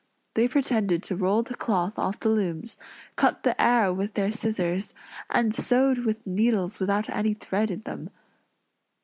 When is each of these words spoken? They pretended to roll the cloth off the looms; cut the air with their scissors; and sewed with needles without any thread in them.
They 0.33 0.47
pretended 0.47 1.03
to 1.03 1.15
roll 1.15 1.43
the 1.43 1.53
cloth 1.53 1.99
off 1.99 2.19
the 2.21 2.29
looms; 2.29 2.75
cut 3.15 3.43
the 3.43 3.61
air 3.61 3.93
with 3.93 4.15
their 4.15 4.31
scissors; 4.31 4.95
and 5.29 5.53
sewed 5.53 6.05
with 6.05 6.25
needles 6.25 6.79
without 6.79 7.07
any 7.11 7.35
thread 7.35 7.69
in 7.69 7.81
them. 7.81 8.09